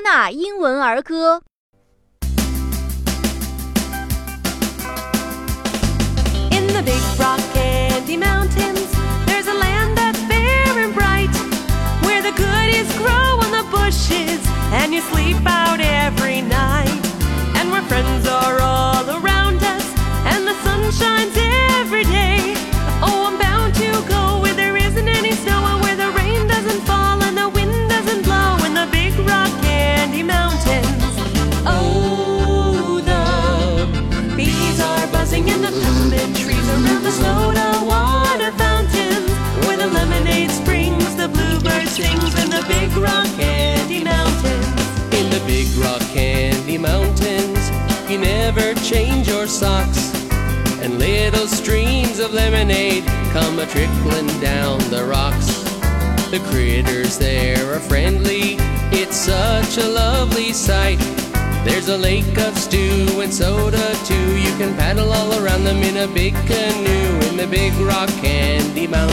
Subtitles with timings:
[0.00, 1.42] 纳英文儿歌。
[6.50, 8.88] In the big rock candy mountains,
[9.26, 11.34] there's a land that's fair and bright,
[12.02, 14.40] where the goodies grow on the bushes,
[14.72, 17.02] and you sleep out every night,
[17.56, 18.41] and where friends are
[36.23, 39.29] peppermint trees around the soda water fountains,
[39.65, 44.67] where the lemonade springs, the bluebird sings in the big rock candy mountains.
[45.13, 47.69] In the big rock candy mountains,
[48.09, 50.13] you never change your socks.
[50.81, 55.63] And little streams of lemonade come a trickling down the rocks.
[56.29, 58.57] The critters there are friendly,
[58.91, 60.99] it's such a lovely sight.
[61.63, 64.37] There's a lake of stew and soda too.
[64.37, 68.87] You can paddle all around them in a big canoe in the big rock candy
[68.87, 69.12] mountains.